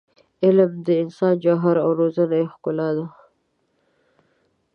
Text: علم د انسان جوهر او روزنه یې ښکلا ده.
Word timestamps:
علم 0.45 0.71
د 0.87 0.87
انسان 1.03 1.33
جوهر 1.43 1.75
او 1.85 1.89
روزنه 1.99 2.35
یې 2.41 2.47
ښکلا 2.53 2.89
ده. 2.97 3.05